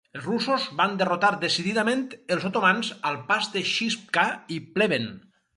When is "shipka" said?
3.75-4.29